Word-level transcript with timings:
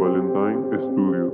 Estudio. 0.00 1.30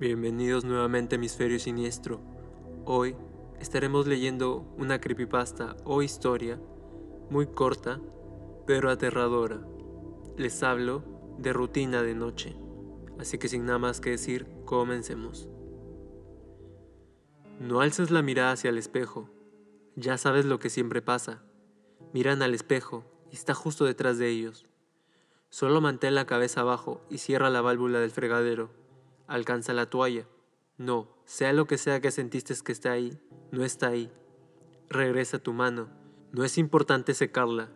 Bienvenidos 0.00 0.64
nuevamente 0.64 1.14
a 1.14 1.18
Hemisferio 1.18 1.60
Siniestro. 1.60 2.20
Hoy 2.84 3.14
estaremos 3.60 4.08
leyendo 4.08 4.74
una 4.76 5.00
creepypasta 5.00 5.76
o 5.84 6.02
historia 6.02 6.58
muy 7.30 7.46
corta 7.46 8.00
pero 8.66 8.90
aterradora. 8.90 9.60
Les 10.36 10.64
hablo 10.64 11.04
de 11.38 11.52
rutina 11.52 12.02
de 12.02 12.16
noche. 12.16 12.56
Así 13.20 13.38
que 13.38 13.46
sin 13.46 13.66
nada 13.66 13.78
más 13.78 14.00
que 14.00 14.10
decir, 14.10 14.48
comencemos. 14.64 15.48
No 17.60 17.80
alces 17.82 18.10
la 18.10 18.22
mirada 18.22 18.50
hacia 18.50 18.70
el 18.70 18.78
espejo. 18.78 19.30
Ya 19.94 20.18
sabes 20.18 20.44
lo 20.44 20.58
que 20.58 20.70
siempre 20.70 21.02
pasa. 21.02 21.44
Miran 22.12 22.42
al 22.42 22.54
espejo 22.54 23.04
está 23.36 23.54
justo 23.54 23.84
detrás 23.84 24.18
de 24.18 24.28
ellos. 24.28 24.66
Solo 25.50 25.80
mantén 25.80 26.14
la 26.14 26.26
cabeza 26.26 26.60
abajo 26.60 27.00
y 27.10 27.18
cierra 27.18 27.50
la 27.50 27.60
válvula 27.60 28.00
del 28.00 28.10
fregadero. 28.10 28.70
Alcanza 29.26 29.72
la 29.72 29.86
toalla. 29.86 30.26
No, 30.76 31.08
sea 31.24 31.52
lo 31.52 31.66
que 31.66 31.78
sea 31.78 32.00
que 32.00 32.10
sentiste 32.10 32.54
que 32.64 32.72
está 32.72 32.92
ahí, 32.92 33.18
no 33.50 33.64
está 33.64 33.88
ahí. 33.88 34.12
Regresa 34.88 35.38
tu 35.38 35.52
mano. 35.52 35.88
No 36.32 36.44
es 36.44 36.58
importante 36.58 37.14
secarla. 37.14 37.70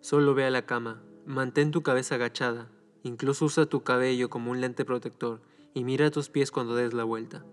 Solo 0.00 0.34
ve 0.34 0.44
a 0.44 0.50
la 0.50 0.66
cama. 0.66 1.02
Mantén 1.26 1.70
tu 1.70 1.82
cabeza 1.82 2.16
agachada. 2.16 2.70
Incluso 3.02 3.46
usa 3.46 3.66
tu 3.66 3.82
cabello 3.82 4.30
como 4.30 4.50
un 4.50 4.60
lente 4.60 4.84
protector 4.84 5.42
y 5.74 5.84
mira 5.84 6.10
tus 6.10 6.28
pies 6.28 6.50
cuando 6.50 6.74
des 6.74 6.94
la 6.94 7.04
vuelta. 7.04 7.44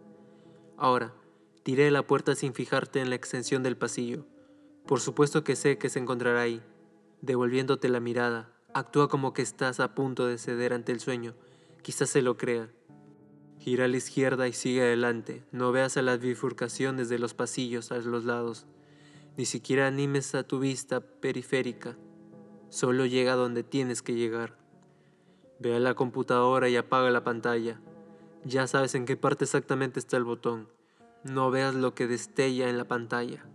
Ahora, 0.78 1.14
Tiré 1.64 1.92
la 1.92 2.08
puerta 2.08 2.34
sin 2.34 2.56
fijarte 2.56 3.02
en 3.02 3.12
la 3.12 3.16
extensión 3.16 3.62
del 3.62 3.78
pasillo. 3.78 4.26
Por 4.88 5.00
supuesto 5.00 5.44
que 5.44 5.56
sé 5.56 5.78
que 5.78 5.90
se 5.90 6.00
encontrará 6.00 6.42
ahí. 6.42 6.64
Devolviéndote 7.22 7.88
la 7.88 8.00
mirada, 8.00 8.50
actúa 8.74 9.08
como 9.08 9.32
que 9.32 9.44
estás 9.44 9.80
a 9.80 9.94
punto 9.94 10.26
de 10.26 10.40
ceder 10.40 10.74
ante 10.74 10.92
el 10.92 11.00
sueño. 11.00 11.36
Quizás 11.84 12.10
se 12.10 12.24
lo 12.24 12.36
crea. 12.36 12.70
Gira 13.60 13.86
a 13.86 13.88
la 13.88 13.98
izquierda 13.98 14.48
y 14.48 14.54
sigue 14.54 14.82
adelante. 14.82 15.44
No 15.52 15.72
veas 15.72 15.98
a 15.98 16.02
las 16.02 16.20
bifurcaciones 16.20 17.10
de 17.10 17.20
los 17.20 17.36
pasillos 17.36 17.92
a 17.92 17.98
los 18.00 18.26
lados. 18.26 18.66
Ni 19.38 19.46
siquiera 19.46 19.86
animes 19.86 20.34
a 20.34 20.42
tu 20.42 20.58
vista 20.58 21.00
periférica. 21.00 21.96
Solo 22.70 23.06
llega 23.06 23.36
donde 23.36 23.62
tienes 23.62 24.02
que 24.02 24.16
llegar. 24.16 24.58
Ve 25.60 25.76
a 25.76 25.80
la 25.80 25.94
computadora 25.94 26.70
y 26.70 26.76
apaga 26.76 27.12
la 27.12 27.24
pantalla. 27.24 27.80
Ya 28.46 28.66
sabes 28.66 28.96
en 28.96 29.06
qué 29.06 29.16
parte 29.16 29.46
exactamente 29.46 30.00
está 30.00 30.18
el 30.18 30.24
botón. 30.24 30.70
No 31.24 31.52
veas 31.52 31.76
lo 31.76 31.94
que 31.94 32.08
destella 32.08 32.68
en 32.68 32.80
la 32.80 32.86
pantalla. 32.86 33.46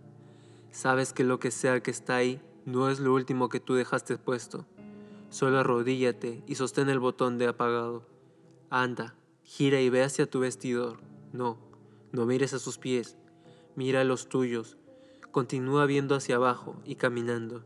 Sabes 0.71 1.11
que 1.11 1.25
lo 1.25 1.39
que 1.39 1.51
sea 1.51 1.83
que 1.83 1.91
está 1.91 2.15
ahí 2.15 2.41
no 2.67 2.89
es 2.89 2.99
lo 2.99 3.13
último 3.13 3.47
que 3.47 3.61
tú 3.61 3.75
dejaste 3.75 4.17
puesto. 4.17 4.65
Solo 5.29 5.59
arrodíllate 5.59 6.43
y 6.47 6.55
sostén 6.55 6.89
el 6.89 6.99
botón 6.99 7.37
de 7.37 7.47
apagado. 7.47 8.03
Anda, 8.69 9.15
gira 9.41 9.79
y 9.79 9.89
ve 9.89 10.03
hacia 10.03 10.29
tu 10.29 10.41
vestidor. 10.41 10.99
No, 11.31 11.57
no 12.11 12.25
mires 12.25 12.53
a 12.53 12.59
sus 12.59 12.77
pies. 12.77 13.15
Mira 13.77 14.01
a 14.01 14.03
los 14.03 14.27
tuyos. 14.27 14.75
Continúa 15.31 15.85
viendo 15.85 16.13
hacia 16.13 16.35
abajo 16.35 16.75
y 16.83 16.95
caminando. 16.95 17.63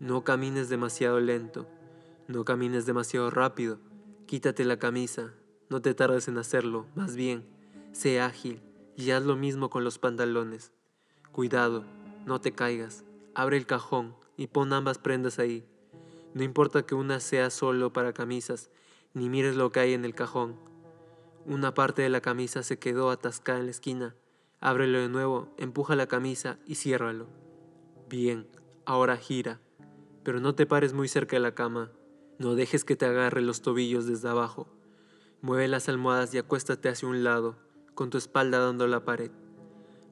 No 0.00 0.24
camines 0.24 0.68
demasiado 0.68 1.20
lento. 1.20 1.68
No 2.26 2.44
camines 2.44 2.86
demasiado 2.86 3.30
rápido. 3.30 3.78
Quítate 4.26 4.64
la 4.64 4.80
camisa. 4.80 5.32
No 5.70 5.80
te 5.80 5.94
tardes 5.94 6.26
en 6.26 6.38
hacerlo. 6.38 6.86
Más 6.96 7.14
bien, 7.14 7.46
sé 7.92 8.20
ágil 8.20 8.60
y 8.96 9.12
haz 9.12 9.22
lo 9.22 9.36
mismo 9.36 9.70
con 9.70 9.84
los 9.84 10.00
pantalones. 10.00 10.72
Cuidado, 11.30 11.84
no 12.26 12.40
te 12.40 12.50
caigas. 12.50 13.04
Abre 13.36 13.58
el 13.58 13.66
cajón 13.66 14.23
y 14.36 14.48
pon 14.48 14.72
ambas 14.72 14.98
prendas 14.98 15.38
ahí. 15.38 15.66
No 16.34 16.42
importa 16.42 16.84
que 16.84 16.94
una 16.94 17.20
sea 17.20 17.50
solo 17.50 17.92
para 17.92 18.12
camisas, 18.12 18.70
ni 19.12 19.28
mires 19.28 19.56
lo 19.56 19.70
que 19.70 19.80
hay 19.80 19.92
en 19.92 20.04
el 20.04 20.14
cajón. 20.14 20.56
Una 21.46 21.74
parte 21.74 22.02
de 22.02 22.08
la 22.08 22.20
camisa 22.20 22.62
se 22.62 22.78
quedó 22.78 23.10
atascada 23.10 23.60
en 23.60 23.66
la 23.66 23.70
esquina. 23.70 24.16
Ábrelo 24.60 24.98
de 24.98 25.08
nuevo, 25.08 25.48
empuja 25.58 25.94
la 25.94 26.06
camisa 26.06 26.58
y 26.66 26.76
ciérralo. 26.76 27.26
Bien, 28.08 28.48
ahora 28.86 29.16
gira, 29.16 29.60
pero 30.24 30.40
no 30.40 30.54
te 30.54 30.66
pares 30.66 30.92
muy 30.92 31.08
cerca 31.08 31.36
de 31.36 31.40
la 31.40 31.54
cama. 31.54 31.92
No 32.38 32.54
dejes 32.54 32.84
que 32.84 32.96
te 32.96 33.06
agarre 33.06 33.42
los 33.42 33.62
tobillos 33.62 34.06
desde 34.06 34.28
abajo. 34.28 34.68
Mueve 35.42 35.68
las 35.68 35.88
almohadas 35.88 36.34
y 36.34 36.38
acuéstate 36.38 36.88
hacia 36.88 37.08
un 37.08 37.22
lado 37.22 37.56
con 37.94 38.10
tu 38.10 38.18
espalda 38.18 38.58
dando 38.58 38.86
la 38.86 39.04
pared. 39.04 39.30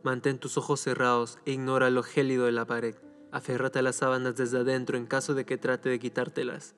Mantén 0.02 0.38
tus 0.38 0.56
ojos 0.56 0.80
cerrados 0.80 1.38
e 1.44 1.52
ignora 1.52 1.91
lo 1.91 2.02
gélido 2.02 2.47
de 2.47 2.52
la 2.52 2.66
pared. 2.66 2.94
Aférrate 3.32 3.78
a 3.78 3.82
las 3.82 3.97
sábanas 3.97 4.37
desde 4.37 4.59
adentro 4.59 4.98
en 4.98 5.06
caso 5.06 5.32
de 5.32 5.47
que 5.47 5.56
trate 5.56 5.88
de 5.88 5.98
quitártelas. 5.98 6.75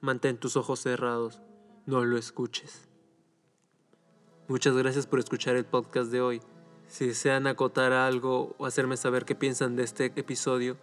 Mantén 0.00 0.36
tus 0.36 0.56
ojos 0.56 0.80
cerrados. 0.80 1.40
No 1.86 2.04
lo 2.04 2.18
escuches. 2.18 2.88
Muchas 4.46 4.76
gracias 4.76 5.06
por 5.06 5.18
escuchar 5.18 5.56
el 5.56 5.64
podcast 5.64 6.12
de 6.12 6.20
hoy. 6.20 6.42
Si 6.88 7.06
desean 7.06 7.46
acotar 7.46 7.92
algo 7.92 8.54
o 8.58 8.66
hacerme 8.66 8.98
saber 8.98 9.24
qué 9.24 9.34
piensan 9.34 9.76
de 9.76 9.84
este 9.84 10.12
episodio, 10.14 10.76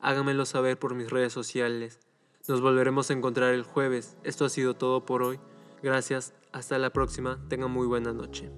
háganmelo 0.00 0.44
saber 0.44 0.78
por 0.78 0.94
mis 0.94 1.10
redes 1.10 1.32
sociales. 1.32 1.98
Nos 2.46 2.60
volveremos 2.60 3.08
a 3.08 3.14
encontrar 3.14 3.54
el 3.54 3.62
jueves. 3.62 4.18
Esto 4.24 4.44
ha 4.44 4.50
sido 4.50 4.74
todo 4.74 5.06
por 5.06 5.22
hoy. 5.22 5.40
Gracias. 5.82 6.34
Hasta 6.52 6.78
la 6.78 6.90
próxima. 6.90 7.40
Tengan 7.48 7.70
muy 7.70 7.86
buena 7.86 8.12
noche. 8.12 8.50